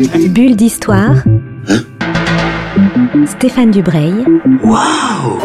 [0.00, 1.24] Bulle d'histoire.
[3.26, 4.14] Stéphane Dubreuil.
[4.62, 5.40] Waouh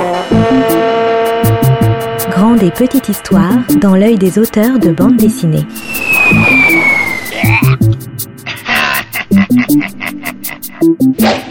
[2.29, 5.65] Grande et petite histoire dans l'œil des auteurs de bande dessinée.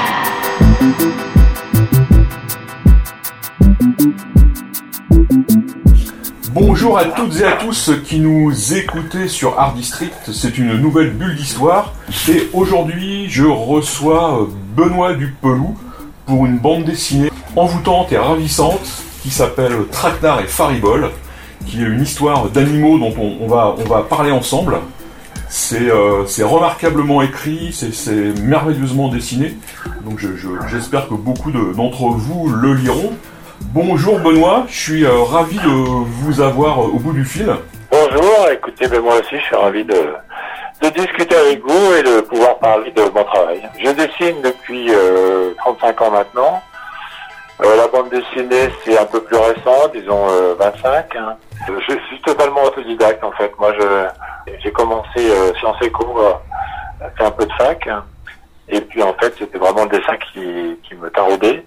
[6.54, 11.12] Bonjour à toutes et à tous qui nous écoutez sur Art District, c'est une nouvelle
[11.12, 11.94] bulle d'histoire
[12.30, 14.46] et aujourd'hui je reçois euh,
[14.76, 15.76] Benoît Dupelou
[16.28, 18.80] pour une bande dessinée envoûtante et ravissante
[19.24, 21.10] qui s'appelle Traquenard et Faribol,
[21.66, 23.76] qui est une histoire d'animaux dont on, va,
[24.08, 24.78] parler ensemble.
[25.50, 29.56] C'est euh, remarquablement écrit, c'est- merveilleusement dessiné,
[30.06, 33.14] donc je- je- j'espère que beaucoup de- d'entre vous le liront.
[33.72, 37.52] Bonjour Benoît, je suis euh, ravi de vous avoir euh, au bout du fil.
[37.90, 39.96] Bonjour, écoutez, ben moi aussi je suis ravi de,
[40.96, 43.68] discuter avec vous et de pouvoir parler de mon travail.
[43.80, 46.62] Je dessine depuis euh, 35 ans maintenant.
[47.64, 51.16] Euh, la bande dessinée c'est un peu plus récent, disons euh, 25.
[51.16, 51.38] hein.
[51.68, 53.52] Je suis totalement autodidacte en fait.
[53.58, 53.74] Moi
[54.62, 56.16] j'ai commencé Sciences Éco,
[57.18, 57.88] fait un peu de fac.
[57.88, 58.04] hein.
[58.68, 61.64] Et puis en fait c'était vraiment le dessin qui, qui me taraudait.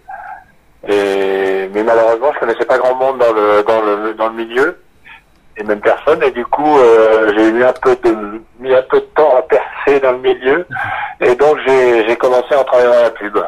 [0.89, 4.79] Et, mais malheureusement je connaissais pas grand monde dans le, dans le, dans le milieu
[5.56, 6.23] et même personne.
[6.23, 9.43] Et du coup, euh, j'ai eu un peu de, mis un peu de temps à
[9.43, 10.67] percer dans le milieu.
[11.20, 13.39] Et donc, j'ai, j'ai commencé à travailler dans la pub.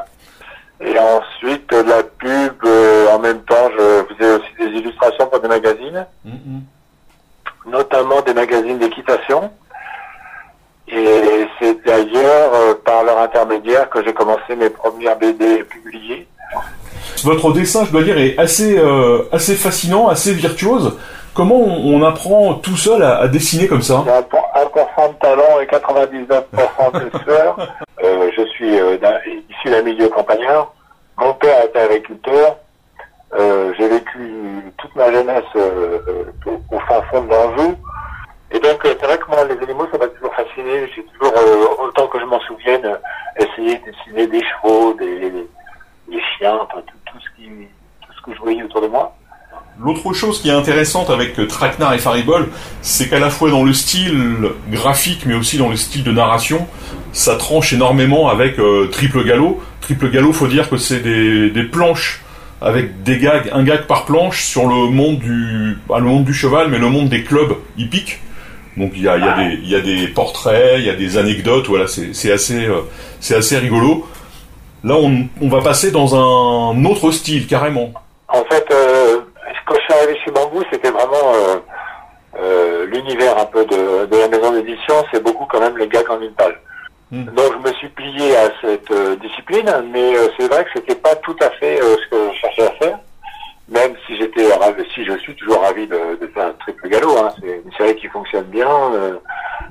[0.81, 5.49] Et ensuite, la pub, euh, en même temps, je faisais aussi des illustrations pour des
[5.49, 6.07] magazines,
[7.67, 9.51] notamment des magazines d'équitation.
[10.91, 16.27] Et c'est d'ailleurs euh, par leur intermédiaire que j'ai commencé mes premières BD publiées.
[17.25, 20.97] Votre dessin, je dois dire, est assez, euh, assez fascinant, assez virtuose.
[21.35, 25.13] Comment on, on apprend tout seul à, à dessiner comme ça J'ai un pour- 1%
[25.15, 27.57] de talent et 99% de sueur.
[28.05, 28.97] Euh, je suis euh,
[29.51, 30.73] issu d'un milieu campagnard.
[31.17, 32.57] Mon père était agriculteur.
[33.37, 37.75] J'ai vécu toute ma jeunesse au, au fin fond de l'Anjou.
[38.53, 40.89] Et donc, c'est vrai que moi, les animaux, ça m'a toujours fasciné.
[40.95, 42.89] J'ai toujours, euh, autant que je m'en souvienne,
[43.37, 45.31] essayé de dessiner des chevaux, des,
[46.09, 46.95] des chiens, enfin, tout,
[49.81, 52.49] L'autre chose qui est intéressante avec euh, Traquenard et Faribol,
[52.83, 56.67] c'est qu'à la fois dans le style graphique, mais aussi dans le style de narration,
[57.13, 59.61] ça tranche énormément avec euh, Triple Galop.
[59.81, 62.23] Triple Galop, faut dire que c'est des, planches
[62.61, 66.35] avec des gags, un gag par planche sur le monde du, pas le monde du
[66.35, 68.19] cheval, mais le monde des clubs hippiques.
[68.77, 72.81] Donc il y a, des, portraits, il y a des anecdotes, voilà, c'est euh,
[73.21, 74.07] c'est assez rigolo.
[74.85, 77.91] Là, on, on va passer dans un autre style carrément.
[78.29, 79.21] En fait, euh,
[79.67, 81.57] quand je suis arrivé chez Bambou, c'était vraiment euh,
[82.39, 86.11] euh, l'univers un peu de, de la maison d'édition, c'est beaucoup quand même les gags
[86.11, 86.59] en une page.
[87.11, 87.25] Mm.
[87.25, 90.95] Donc je me suis plié à cette euh, discipline, mais euh, c'est vrai que c'était
[90.95, 92.99] pas tout à fait euh, ce que je cherchais à faire.
[93.71, 97.19] Même si j'étais ravi, si je suis toujours ravi de, de faire un triple galop,
[97.19, 98.69] hein, c'est une série qui fonctionne bien.
[98.95, 99.17] euh.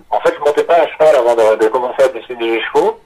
[0.09, 3.00] En fait, je montais pas à cheval avant de, de commencer à dessiner les chevaux,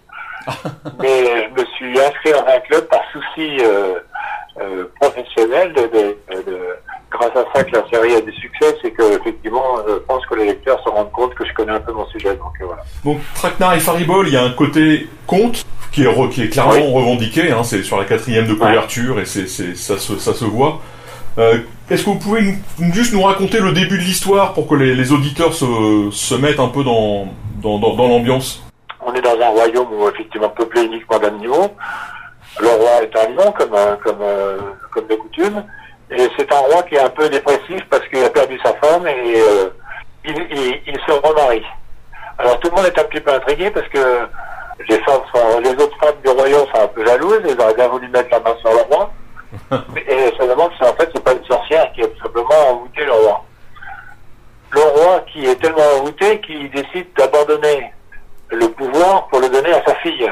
[1.00, 4.00] mais je me suis inscrit dans un club par souci euh,
[4.60, 4.86] euh,
[6.30, 6.60] de-
[7.10, 10.36] grâce à ça que la série a du succès, c'est que effectivement, je pense que
[10.36, 12.36] les lecteurs se rendent compte que je connais un peu mon sujet.
[12.36, 12.84] Donc euh, voilà.
[13.04, 16.50] Donc Traquenard et Faribol, il y a un côté conte qui est, re- qui est
[16.50, 16.94] clairement Oui.
[16.94, 20.80] revendiqué, hein, c'est sur la quatrième de couverture et c'est, ça, se, ça se voit.
[21.38, 22.42] Euh, est-ce que vous pouvez
[22.80, 26.36] nous- juste nous raconter le début de l'histoire pour que les, les auditeurs se, se
[26.36, 27.28] mettent un peu dans,
[27.62, 28.64] dans, dans, dans l'ambiance?
[29.06, 31.72] On est dans un royaume où effectivement peuplé uniquement d'animaux.
[32.60, 34.58] Le roi est un lion, comme, euh, comme, euh,
[34.92, 35.64] comme de coutume.
[36.12, 39.08] Et c'est un roi qui est un peu dépressif parce qu'il a perdu sa femme
[39.08, 39.70] et euh,
[40.26, 41.66] il, se remarie.
[42.38, 44.28] Alors tout le monde est un petit peu intrigué parce que
[44.90, 45.22] les, femmes
[45.64, 48.40] les autres femmes du royaume sont un peu jalouses, elles auraient bien voulu mettre la
[48.42, 49.12] main sur le roi.
[49.96, 53.06] Et se demandent si en fait c'est pas une sorcière qui a tout simplement envoûté
[53.06, 53.46] le roi.
[54.72, 57.94] Le roi qui est tellement envoûté qu'il décide d'abandonner
[58.50, 60.30] le pouvoir pour le donner à sa fille,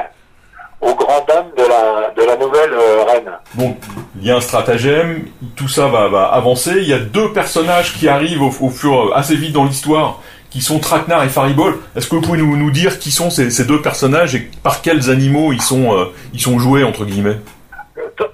[0.81, 3.31] aux grandes dames de la, de la nouvelle euh, reine.
[3.55, 3.77] Donc
[4.15, 5.25] il y a un stratagème,
[5.55, 6.73] tout ça va, va avancer.
[6.77, 10.19] Il y a deux personnages qui arrivent au, au fur assez vite dans l'histoire,
[10.49, 11.77] qui sont Traquenard et Faribol.
[11.95, 15.09] Est-ce que vous pouvez nous, nous dire qui sont ces, deux personnages et par quels
[15.11, 17.37] animaux ils sont, euh, ils sont joués entre guillemets?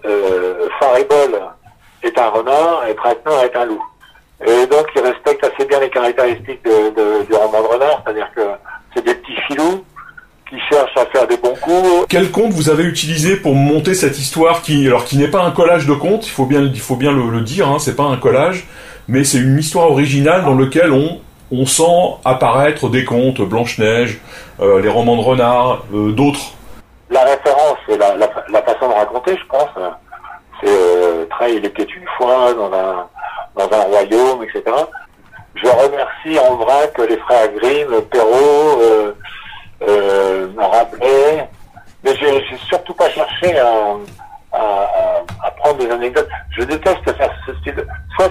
[0.06, 1.34] Euh, Faribol
[2.02, 3.84] est un renard et Traquenard est un loup.
[4.48, 8.42] Et donc il respecte assez bien les caractéristiques du roman de renard, c'est-à-dire que
[8.94, 9.84] c'est des petits filous
[10.50, 11.88] qui cherchent à faire des bons coups.
[12.16, 15.94] Quel conte vous avez utilisé pour monter cette histoire qui, n'est pas un collage de
[15.94, 18.66] contes, il faut bien, le, dire, hein, c'est pas un collage,
[19.10, 21.20] mais c'est une histoire originale dans laquelle on
[21.52, 24.22] on sent apparaître des contes, Blanche-Neige,
[24.62, 26.54] euh, les romans de renard, euh, d'autres.
[27.10, 29.68] La référence, c'est la, la, façon de raconter, je pense.
[30.62, 33.10] C'est euh, Très, il était une fois dans un,
[33.58, 34.64] dans un royaume, etc.
[35.56, 39.12] Je remercie en vrai que les frères Grimm, Perrault, euh,
[39.86, 41.50] euh, Rabelais,
[42.06, 43.96] mais j'ai surtout pas cherché à,
[44.54, 46.30] à, à, prendre des anecdotes.
[46.56, 47.52] Je déteste faire ce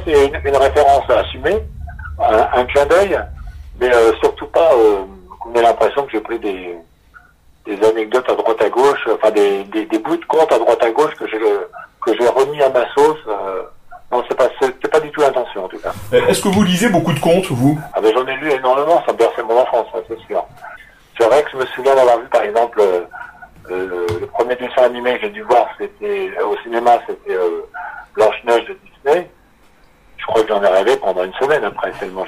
[0.05, 1.63] c'est une, une, référence à assumer,
[2.21, 3.19] un, un clin d'œil,
[3.81, 5.05] mais euh, surtout pas euh,
[5.41, 6.77] qu'on ait l'impression que j'ai pris des,
[7.67, 10.83] des anecdotes à droite à gauche, enfin des, des, des bouts de compte à droite
[10.83, 11.39] à gauche que j'ai
[12.05, 13.19] que j'ai remis à ma sauce.
[13.29, 13.63] Euh,
[14.13, 15.93] non, c'est pas c'est pas du tout l'intention en tout cas.
[16.13, 17.79] Est-ce que vous lisez beaucoup de contes, vous?
[17.95, 20.45] Ah ben j'en ai lu énormément, ça berçait mon enfance, c'est sûr.
[21.19, 25.15] C'est vrai que je me souviens d'avoir vu par exemple euh, le premier dessin animé
[25.15, 27.63] que j'ai dû voir, c'était au cinéma, c'était euh,
[28.15, 28.75] Blanche-Neige de Disney.
[28.75, 28.84] Je crois
[30.49, 32.25] j'en ai rêvé pendant une semaine après, tellement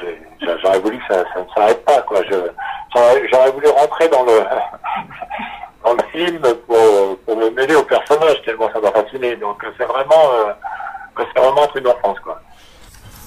[0.63, 2.03] j'aurais voulu que ça, ne s'arrête pas.
[2.03, 2.21] quoi.
[2.29, 4.33] J'aurais voulu rentrer dans le,
[5.85, 9.37] dans le film pour, me mêler au personnage, tellement ça m'a fasciné.
[9.37, 10.53] Donc c'est vraiment, euh,
[11.19, 12.19] c'est vraiment un truc d'enfance.
[12.21, 12.41] quoi.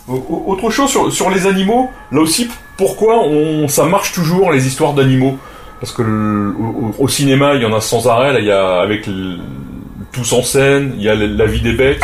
[0.07, 3.23] Autre chose sur, les animaux, là aussi, pourquoi
[3.67, 5.37] ça marche toujours les histoires d'animaux?
[5.79, 6.01] Parce que
[7.07, 8.35] cinéma, il y en a sans arrêt.
[8.39, 9.37] Il y a avec le,
[10.11, 12.03] tous en scène, il y a la vie des bêtes.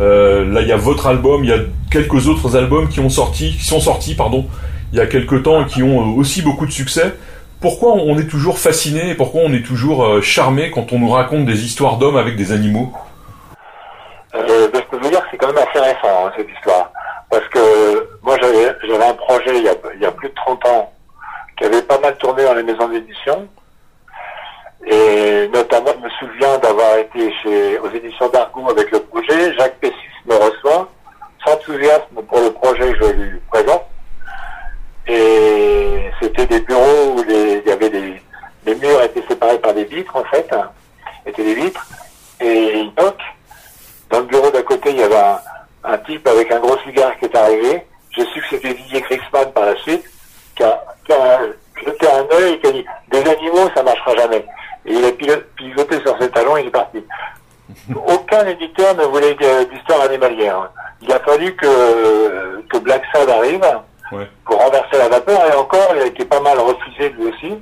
[0.00, 1.58] Euh, là, il y a votre album, il y a
[1.90, 4.46] quelques autres albums qui ont sorti, qui sont sortis, pardon,
[4.92, 7.14] il y a quelques temps et qui ont aussi beaucoup de succès.
[7.60, 11.10] Pourquoi on est toujours fasciné et pourquoi on est toujours euh, charmé quand on nous
[11.10, 12.92] raconte des histoires d'hommes avec des animaux?
[14.34, 16.90] Euh, ben, Je peux vous dire que c'est quand même assez récent hein, cette histoire,
[17.30, 20.66] parce que moi j'avais un projet il y, a, il y a plus de 30
[20.66, 20.92] ans
[21.56, 23.46] qui avait pas mal tourné dans les maisons d'édition.
[25.14, 29.54] Et notamment, je me souviens d'avoir été chez, aux éditions d'Argo avec le projet.
[29.54, 29.94] Jacques Pessis
[30.26, 30.90] me reçoit,
[31.44, 33.84] sans enthousiasme pour le projet que je lui présente.
[35.06, 37.90] Et c'était des bureaux où les, il y avait
[38.66, 40.52] les murs étaient séparés par des vitres, en fait.
[40.52, 40.70] Hein,
[41.26, 41.86] étaient des vitres.
[42.40, 43.22] Et il toque.
[44.10, 45.38] Dans le bureau d'à côté, il y avait un,
[45.84, 47.86] un, type avec un gros cigare qui est arrivé.
[48.10, 50.04] J'ai su que c'était Didier Krixman par la suite,
[50.56, 51.40] qui a qui a
[51.84, 54.44] jeté un œil et qui a dit des animaux ça marchera jamais.
[54.86, 57.04] Et il a piloté sur ses talons et il est parti.
[58.06, 59.34] Aucun éditeur ne voulait
[59.72, 60.70] d'histoire animalière.
[61.00, 63.64] Il a fallu que, que Black Sad arrive
[64.12, 64.28] ouais.
[64.44, 67.58] pour renverser la vapeur et encore il a été pas mal refusé lui aussi.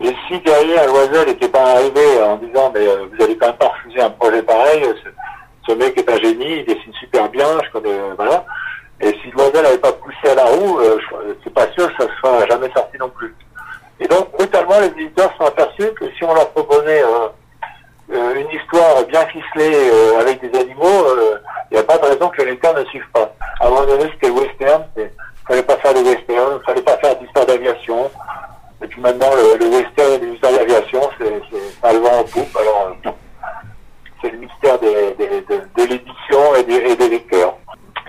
[0.00, 3.56] Et si derrière Loisel n'était pas arrivé en disant mais euh, vous allez quand même
[3.56, 5.10] pas refuser un projet pareil, ce,
[5.68, 8.46] ce mec est un génie, il dessine super bien, je connais voilà.
[9.00, 10.98] Et si Loisel n'avait pas poussé à la roue, euh,
[11.44, 13.34] c'est pas sûr que ça ne soit jamais sorti non plus.
[14.00, 17.28] Et donc, brutalement, les éditeurs sont aperçus que si on leur proposait euh,
[18.12, 21.04] euh, une histoire bien ficelée euh, avec des animaux,
[21.70, 23.30] il n'y a pas de raison que les lecteurs ne suivent pas.
[23.60, 25.10] À un moment donné, c'était western, il
[25.46, 28.10] fallait pas faire de western, il fallait pas faire d'histoire d'aviation.
[28.82, 31.42] Et puis maintenant, le, western et l'histoire d'aviation, c'est
[31.82, 32.56] ça le vent en poupe.
[32.58, 32.96] Alors,
[34.22, 36.62] c'est le mystère des, des, de, de l'édition et
[36.96, 37.54] des, lecteurs.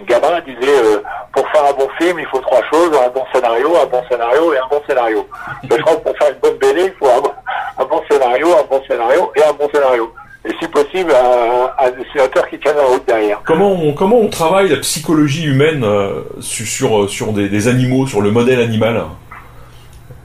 [0.08, 1.02] Gabin disait
[1.34, 4.58] pour faire un bon il faut trois choses un bon scénario, un bon scénario et
[4.58, 5.28] un bon scénario.
[5.64, 8.82] Je crois que pour faire une bonne BD, il faut un, bon scénario, un bon
[8.88, 10.14] scénario et un bon scénario.
[10.44, 13.42] Et si possible, un, un dessinateur qui tienne la route derrière.
[13.46, 18.22] Comment on, comment on travaille la psychologie humaine euh, sur, sur, sur des, animaux, sur
[18.22, 19.04] le modèle animal?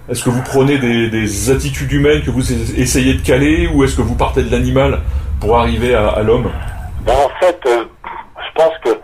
[0.09, 3.97] Est-ce que vous prenez des, des, attitudes humaines que vous essayez de caler ou est-ce
[3.97, 5.01] que vous partez de l'animal
[5.41, 6.51] pour arriver à l'homme
[7.05, 7.85] ben, En fait, euh,
[8.39, 9.01] je pense que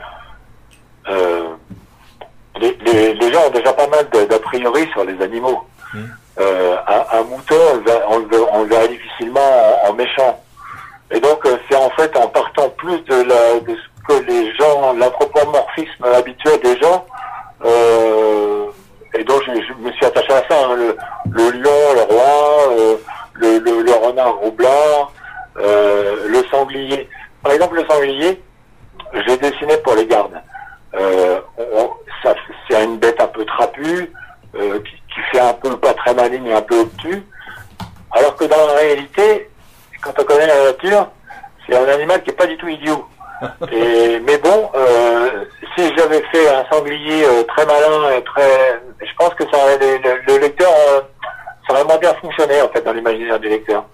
[1.08, 1.48] euh,
[2.60, 5.64] les, les, les, gens ont déjà pas mal d'a priori sur les animaux.
[5.94, 6.00] Mmh.
[6.40, 7.54] Euh, un, un, mouton,
[8.08, 9.40] on le, verrait difficilement
[9.84, 10.40] en, en, méchant.
[11.10, 14.54] Et donc, euh, c'est en fait en partant plus de, la, de ce que les
[14.54, 17.04] gens, l'anthropomorphisme habituel des gens,
[17.64, 18.66] euh,
[19.14, 20.96] et donc je, je, me suis attaché à ça, hein, le,
[21.30, 22.96] le, lion, le roi, euh,
[23.34, 25.12] le, le, le, renard roublard,
[25.56, 27.08] le sanglier.
[27.42, 28.42] Par exemple, le sanglier,
[29.26, 30.41] j'ai dessiné pour les gardes.
[36.34, 37.22] Et un peu obtus.
[38.10, 39.48] Alors que dans la réalité,
[40.02, 41.08] quand on connaît la nature,
[41.66, 43.04] c'est un animal qui est pas du tout idiot.
[43.72, 45.44] Et, mais bon, euh,
[45.76, 49.78] si j'avais fait un sanglier euh, très malin et très, je pense que ça aurait,
[49.78, 51.00] le, le lecteur, euh,
[51.66, 53.84] ça aurait moins bien fonctionné en fait dans l'imaginaire du lecteur.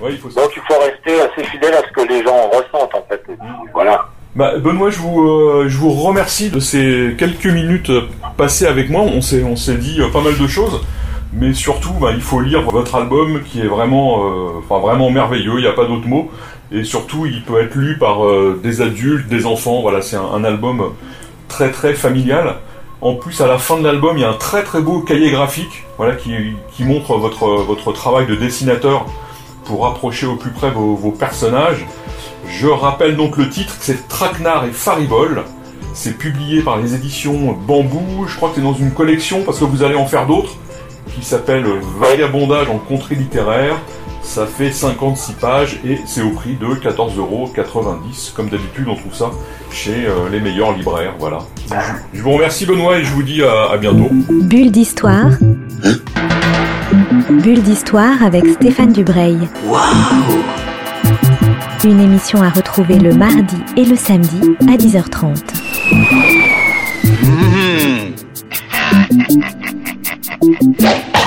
[0.00, 2.94] Ouais, il faut Donc il faut rester assez fidèle à ce que les gens ressentent
[2.94, 3.22] en fait.
[3.28, 3.70] Mmh.
[3.72, 4.08] Voilà.
[4.38, 7.90] Bah, Benoît, je vous, euh, je vous remercie de ces quelques minutes
[8.36, 9.02] passées avec moi.
[9.02, 10.80] On s'est, on s'est dit euh, pas mal de choses,
[11.38, 15.54] mais surtout, bah, il faut lire votre album qui est vraiment, euh, enfin vraiment merveilleux.
[15.58, 16.30] Il n'y a pas d'autre mot.
[16.72, 19.80] Et surtout, il peut être lu par euh, des adultes, des enfants.
[19.80, 20.92] Voilà, c'est un, album
[21.46, 22.56] très très familial.
[23.00, 25.30] En plus, à la fin de l'album, il y a un très très beau cahier
[25.30, 26.32] graphique, voilà, qui,
[26.72, 29.06] qui montre votre, votre travail de dessinateur
[29.64, 31.86] pour rapprocher au plus près vos, vos personnages.
[32.48, 35.44] Je rappelle donc le titre, c'est Traquenard et Faribol.
[35.94, 38.26] C'est publié par les éditions Bambou.
[38.26, 40.56] Je crois que c'est dans une collection parce que vous allez en faire d'autres
[41.18, 41.64] qui s'appelle
[41.98, 43.76] Vagabondage en contrée littéraire.
[44.22, 48.34] Ça fait 56 pages et c'est au prix de 14,90€.
[48.34, 49.30] Comme d'habitude, on trouve ça
[49.70, 51.14] chez euh, les meilleurs libraires.
[51.18, 51.38] Voilà.
[52.12, 54.08] Je vous remercie Benoît et je vous dis à, à bientôt.
[54.42, 55.30] Bulle d'histoire.
[57.30, 59.38] Bulle d'histoire avec Stéphane Dubreuil.
[61.84, 65.36] Une émission à retrouver le mardi et le samedi à 10h30.
[67.22, 67.58] Mmh.
[70.60, 71.17] Thank you.